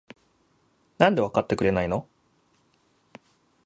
[0.97, 2.07] なんでわかってくれないの？？